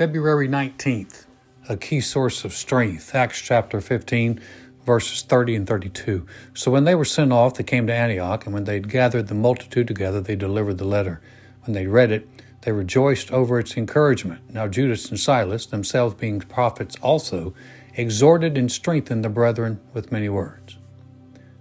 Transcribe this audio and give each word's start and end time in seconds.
February 0.00 0.48
19th, 0.48 1.26
a 1.68 1.76
key 1.76 2.00
source 2.00 2.46
of 2.46 2.54
strength, 2.54 3.14
Acts 3.14 3.38
chapter 3.38 3.82
15, 3.82 4.40
verses 4.86 5.20
30 5.20 5.56
and 5.56 5.66
32. 5.66 6.26
So 6.54 6.70
when 6.70 6.84
they 6.84 6.94
were 6.94 7.04
sent 7.04 7.34
off, 7.34 7.56
they 7.56 7.64
came 7.64 7.86
to 7.86 7.92
Antioch, 7.92 8.46
and 8.46 8.54
when 8.54 8.64
they'd 8.64 8.88
gathered 8.88 9.28
the 9.28 9.34
multitude 9.34 9.86
together, 9.86 10.22
they 10.22 10.36
delivered 10.36 10.78
the 10.78 10.86
letter. 10.86 11.20
When 11.64 11.74
they 11.74 11.86
read 11.86 12.12
it, 12.12 12.26
they 12.62 12.72
rejoiced 12.72 13.30
over 13.30 13.58
its 13.58 13.76
encouragement. 13.76 14.40
Now 14.48 14.68
Judas 14.68 15.10
and 15.10 15.20
Silas, 15.20 15.66
themselves 15.66 16.14
being 16.14 16.40
prophets 16.40 16.96
also, 17.02 17.52
exhorted 17.92 18.56
and 18.56 18.72
strengthened 18.72 19.22
the 19.22 19.28
brethren 19.28 19.80
with 19.92 20.10
many 20.10 20.30
words. 20.30 20.78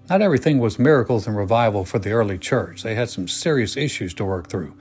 Not 0.09 0.21
everything 0.21 0.59
was 0.59 0.79
miracles 0.79 1.27
and 1.27 1.35
revival 1.35 1.83
for 1.83 1.99
the 1.99 2.13
early 2.13 2.37
church. 2.37 2.83
They 2.83 2.95
had 2.95 3.09
some 3.09 3.27
serious 3.27 3.75
issues 3.75 4.13
to 4.13 4.23
work 4.23 4.47
through. 4.47 4.77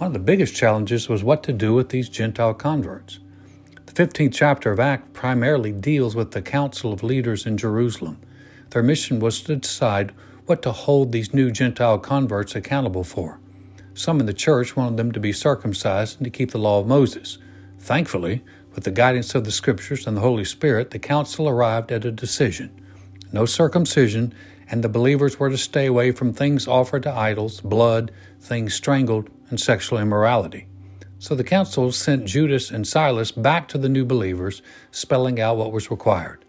One 0.00 0.06
of 0.06 0.12
the 0.14 0.18
biggest 0.18 0.54
challenges 0.56 1.10
was 1.10 1.22
what 1.22 1.42
to 1.42 1.52
do 1.52 1.74
with 1.74 1.90
these 1.90 2.08
Gentile 2.08 2.54
converts. 2.54 3.18
The 3.84 3.92
15th 3.92 4.32
chapter 4.32 4.72
of 4.72 4.80
Acts 4.80 5.10
primarily 5.12 5.72
deals 5.72 6.16
with 6.16 6.30
the 6.30 6.40
council 6.40 6.94
of 6.94 7.02
leaders 7.02 7.44
in 7.44 7.58
Jerusalem. 7.58 8.18
Their 8.70 8.82
mission 8.82 9.20
was 9.20 9.42
to 9.42 9.56
decide 9.56 10.14
what 10.46 10.62
to 10.62 10.72
hold 10.72 11.12
these 11.12 11.34
new 11.34 11.50
Gentile 11.50 11.98
converts 11.98 12.54
accountable 12.54 13.04
for. 13.04 13.40
Some 13.92 14.20
in 14.20 14.24
the 14.24 14.32
church 14.32 14.74
wanted 14.74 14.96
them 14.96 15.12
to 15.12 15.20
be 15.20 15.34
circumcised 15.34 16.16
and 16.16 16.24
to 16.24 16.30
keep 16.30 16.52
the 16.52 16.58
law 16.58 16.80
of 16.80 16.86
Moses. 16.86 17.36
Thankfully, 17.78 18.42
with 18.74 18.84
the 18.84 18.90
guidance 18.90 19.34
of 19.34 19.44
the 19.44 19.52
Scriptures 19.52 20.06
and 20.06 20.16
the 20.16 20.22
Holy 20.22 20.46
Spirit, 20.46 20.92
the 20.92 20.98
council 20.98 21.46
arrived 21.46 21.92
at 21.92 22.06
a 22.06 22.10
decision 22.10 22.70
no 23.32 23.46
circumcision, 23.46 24.34
and 24.70 24.84
the 24.84 24.88
believers 24.88 25.38
were 25.38 25.50
to 25.50 25.58
stay 25.58 25.86
away 25.86 26.12
from 26.12 26.32
things 26.32 26.68
offered 26.68 27.02
to 27.04 27.12
idols, 27.12 27.60
blood, 27.60 28.12
things 28.40 28.74
strangled, 28.74 29.28
and 29.48 29.60
sexual 29.60 29.98
immorality. 29.98 30.66
So 31.18 31.34
the 31.34 31.44
council 31.44 31.92
sent 31.92 32.24
Judas 32.24 32.70
and 32.70 32.86
Silas 32.86 33.30
back 33.30 33.68
to 33.68 33.78
the 33.78 33.88
new 33.88 34.04
believers, 34.04 34.62
spelling 34.90 35.40
out 35.40 35.56
what 35.56 35.72
was 35.72 35.90
required. 35.90 36.44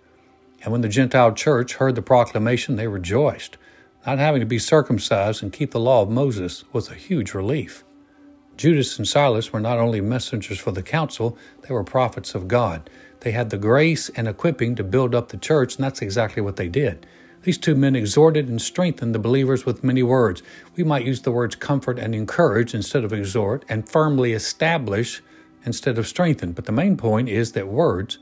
And 0.63 0.71
when 0.71 0.81
the 0.81 0.87
Gentile 0.87 1.33
church 1.33 1.73
heard 1.73 1.95
the 1.95 2.01
proclamation, 2.01 2.75
they 2.75 2.87
rejoiced. 2.87 3.57
Not 4.05 4.19
having 4.19 4.39
to 4.39 4.45
be 4.45 4.59
circumcised 4.59 5.43
and 5.43 5.51
keep 5.51 5.71
the 5.71 5.79
law 5.79 6.03
of 6.03 6.09
Moses 6.09 6.63
was 6.71 6.89
a 6.89 6.95
huge 6.95 7.33
relief. 7.33 7.83
Judas 8.61 8.99
and 8.99 9.07
Silas 9.07 9.51
were 9.51 9.59
not 9.59 9.79
only 9.79 10.01
messengers 10.01 10.59
for 10.59 10.69
the 10.69 10.83
council, 10.83 11.35
they 11.63 11.73
were 11.73 11.83
prophets 11.83 12.35
of 12.35 12.47
God. 12.47 12.91
They 13.21 13.31
had 13.31 13.49
the 13.49 13.57
grace 13.57 14.09
and 14.09 14.27
equipping 14.27 14.75
to 14.75 14.83
build 14.83 15.15
up 15.15 15.29
the 15.29 15.37
church, 15.37 15.77
and 15.77 15.83
that's 15.83 16.03
exactly 16.03 16.43
what 16.43 16.57
they 16.57 16.67
did. 16.67 17.07
These 17.41 17.57
two 17.57 17.73
men 17.73 17.95
exhorted 17.95 18.47
and 18.49 18.61
strengthened 18.61 19.15
the 19.15 19.19
believers 19.19 19.65
with 19.65 19.83
many 19.83 20.03
words. 20.03 20.43
We 20.75 20.83
might 20.83 21.07
use 21.07 21.23
the 21.23 21.31
words 21.31 21.55
comfort 21.55 21.97
and 21.97 22.13
encourage 22.13 22.75
instead 22.75 23.03
of 23.03 23.11
exhort, 23.11 23.65
and 23.67 23.89
firmly 23.89 24.33
establish 24.33 25.23
instead 25.65 25.97
of 25.97 26.07
strengthen. 26.07 26.51
But 26.51 26.65
the 26.65 26.71
main 26.71 26.97
point 26.97 27.29
is 27.29 27.53
that 27.53 27.67
words, 27.67 28.19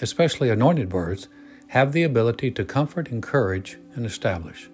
especially 0.00 0.50
anointed 0.50 0.92
words, 0.92 1.26
have 1.70 1.90
the 1.90 2.04
ability 2.04 2.52
to 2.52 2.64
comfort, 2.64 3.08
encourage, 3.08 3.76
and 3.96 4.06
establish. 4.06 4.70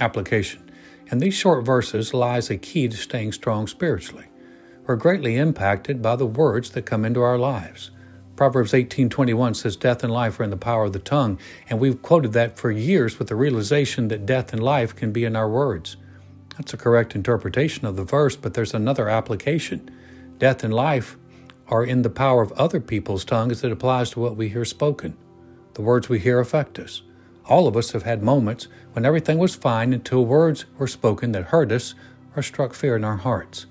Application. 0.00 0.68
In 1.10 1.18
these 1.18 1.34
short 1.34 1.66
verses 1.66 2.14
lies 2.14 2.48
a 2.48 2.56
key 2.56 2.88
to 2.88 2.96
staying 2.96 3.32
strong 3.32 3.66
spiritually. 3.66 4.26
We're 4.86 4.96
greatly 4.96 5.36
impacted 5.36 6.00
by 6.00 6.16
the 6.16 6.26
words 6.26 6.70
that 6.70 6.86
come 6.86 7.04
into 7.04 7.20
our 7.20 7.38
lives. 7.38 7.90
Proverbs 8.36 8.72
18:21 8.72 9.54
says 9.54 9.76
death 9.76 10.02
and 10.02 10.12
life 10.12 10.40
are 10.40 10.44
in 10.44 10.50
the 10.50 10.56
power 10.56 10.84
of 10.84 10.92
the 10.92 10.98
tongue, 10.98 11.38
and 11.68 11.78
we've 11.78 12.02
quoted 12.02 12.32
that 12.32 12.58
for 12.58 12.70
years 12.70 13.18
with 13.18 13.28
the 13.28 13.36
realization 13.36 14.08
that 14.08 14.26
death 14.26 14.52
and 14.52 14.62
life 14.62 14.96
can 14.96 15.12
be 15.12 15.24
in 15.24 15.36
our 15.36 15.48
words. 15.48 15.96
That's 16.56 16.72
a 16.72 16.78
correct 16.78 17.14
interpretation 17.14 17.86
of 17.86 17.96
the 17.96 18.04
verse, 18.04 18.34
but 18.34 18.54
there's 18.54 18.74
another 18.74 19.08
application. 19.08 19.90
Death 20.38 20.64
and 20.64 20.72
life 20.72 21.16
are 21.68 21.84
in 21.84 22.02
the 22.02 22.10
power 22.10 22.42
of 22.42 22.52
other 22.52 22.80
people's 22.80 23.24
tongue 23.24 23.50
as 23.50 23.62
it 23.62 23.72
applies 23.72 24.10
to 24.10 24.20
what 24.20 24.36
we 24.36 24.48
hear 24.48 24.64
spoken. 24.64 25.16
The 25.74 25.82
words 25.82 26.08
we 26.08 26.18
hear 26.18 26.40
affect 26.40 26.78
us. 26.78 27.02
All 27.46 27.68
of 27.68 27.76
us 27.76 27.92
have 27.92 28.04
had 28.04 28.22
moments 28.22 28.68
when 28.94 29.04
everything 29.04 29.38
was 29.38 29.54
fine 29.54 29.92
until 29.92 30.24
words 30.24 30.64
were 30.78 30.86
spoken 30.86 31.32
that 31.32 31.44
hurt 31.44 31.70
us 31.72 31.94
or 32.34 32.42
struck 32.42 32.72
fear 32.72 32.96
in 32.96 33.04
our 33.04 33.18
hearts. 33.18 33.66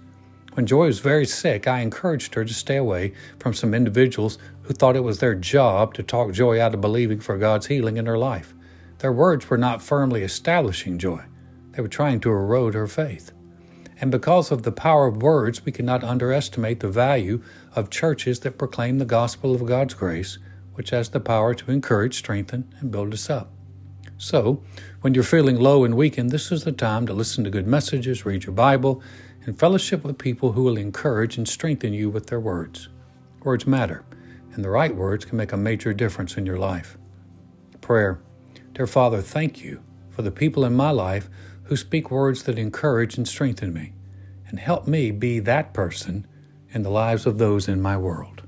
When 0.53 0.67
Joy 0.67 0.85
was 0.85 0.99
very 0.99 1.25
sick, 1.25 1.67
I 1.67 1.79
encouraged 1.79 2.35
her 2.35 2.45
to 2.45 2.53
stay 2.53 2.75
away 2.75 3.13
from 3.39 3.55
some 3.55 3.73
individuals 3.73 4.37
who 4.63 4.73
thought 4.75 4.95
it 4.95 5.03
was 5.03 5.17
their 5.17 5.33
job 5.33 5.95
to 5.95 6.03
talk 6.03 6.31
Joy 6.31 6.61
out 6.61 6.75
of 6.75 6.81
believing 6.81 7.19
for 7.19 7.39
God's 7.39 7.65
healing 7.65 7.97
in 7.97 8.05
her 8.05 8.17
life. 8.17 8.53
Their 8.99 9.11
words 9.11 9.49
were 9.49 9.57
not 9.57 9.81
firmly 9.81 10.21
establishing 10.21 10.99
Joy, 10.99 11.23
they 11.71 11.81
were 11.81 11.87
trying 11.87 12.19
to 12.21 12.29
erode 12.29 12.75
her 12.75 12.87
faith. 12.87 13.31
And 13.99 14.11
because 14.11 14.51
of 14.51 14.61
the 14.61 14.71
power 14.71 15.07
of 15.07 15.23
words, 15.23 15.65
we 15.65 15.71
cannot 15.71 16.03
underestimate 16.03 16.79
the 16.81 16.89
value 16.89 17.41
of 17.75 17.89
churches 17.89 18.41
that 18.41 18.59
proclaim 18.59 18.99
the 18.99 19.05
gospel 19.05 19.55
of 19.55 19.65
God's 19.65 19.95
grace, 19.95 20.37
which 20.75 20.91
has 20.91 21.09
the 21.09 21.19
power 21.19 21.55
to 21.55 21.71
encourage, 21.71 22.17
strengthen, 22.17 22.71
and 22.79 22.91
build 22.91 23.13
us 23.13 23.29
up. 23.29 23.49
So, 24.23 24.63
when 25.01 25.13
you're 25.13 25.25
feeling 25.25 25.59
low 25.59 25.83
and 25.83 25.97
weakened, 25.97 26.29
this 26.31 26.49
is 26.49 26.63
the 26.63 26.71
time 26.71 27.05
to 27.07 27.13
listen 27.13 27.43
to 27.43 27.49
good 27.49 27.67
messages, 27.67 28.25
read 28.25 28.45
your 28.45 28.53
Bible, 28.53 29.03
and 29.43 29.59
fellowship 29.59 30.01
with 30.01 30.17
people 30.17 30.53
who 30.53 30.63
will 30.63 30.77
encourage 30.77 31.37
and 31.37 31.45
strengthen 31.45 31.91
you 31.91 32.09
with 32.09 32.27
their 32.27 32.39
words. 32.39 32.87
Words 33.43 33.67
matter, 33.67 34.05
and 34.53 34.63
the 34.63 34.69
right 34.69 34.95
words 34.95 35.25
can 35.25 35.35
make 35.35 35.51
a 35.51 35.57
major 35.57 35.93
difference 35.93 36.37
in 36.37 36.45
your 36.45 36.57
life. 36.57 36.97
Prayer 37.81 38.21
Dear 38.71 38.87
Father, 38.87 39.21
thank 39.21 39.61
you 39.61 39.83
for 40.09 40.21
the 40.21 40.31
people 40.31 40.63
in 40.63 40.73
my 40.73 40.91
life 40.91 41.29
who 41.63 41.75
speak 41.75 42.09
words 42.09 42.43
that 42.43 42.57
encourage 42.57 43.17
and 43.17 43.27
strengthen 43.27 43.73
me, 43.73 43.91
and 44.47 44.57
help 44.57 44.87
me 44.87 45.11
be 45.11 45.39
that 45.39 45.73
person 45.73 46.25
in 46.69 46.83
the 46.83 46.89
lives 46.89 47.25
of 47.25 47.39
those 47.39 47.67
in 47.67 47.81
my 47.81 47.97
world. 47.97 48.42